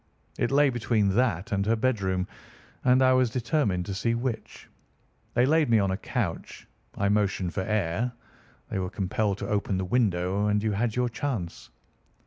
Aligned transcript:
It 0.39 0.49
lay 0.49 0.71
between 0.71 1.13
that 1.13 1.51
and 1.51 1.63
her 1.67 1.75
bedroom, 1.75 2.27
and 2.83 3.03
I 3.03 3.13
was 3.13 3.29
determined 3.29 3.85
to 3.85 3.93
see 3.93 4.15
which. 4.15 4.67
They 5.35 5.45
laid 5.45 5.69
me 5.69 5.77
on 5.77 5.91
a 5.91 5.95
couch, 5.97 6.67
I 6.97 7.07
motioned 7.07 7.53
for 7.53 7.61
air, 7.61 8.11
they 8.71 8.79
were 8.79 8.89
compelled 8.89 9.37
to 9.37 9.47
open 9.47 9.77
the 9.77 9.85
window, 9.85 10.47
and 10.47 10.63
you 10.63 10.71
had 10.71 10.95
your 10.95 11.07
chance." 11.07 11.69